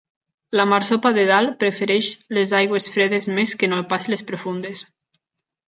La 0.59 0.63
marsopa 0.69 1.11
de 1.17 1.25
Dall 1.31 1.49
prefereix 1.65 2.09
les 2.39 2.55
aigües 2.61 2.89
fredes 2.97 3.29
més 3.39 3.55
que 3.61 3.73
no 3.77 3.85
pas 3.95 4.11
les 4.15 4.29
profundes. 4.33 4.85